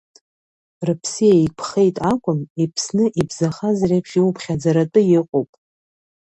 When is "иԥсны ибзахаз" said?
2.63-3.79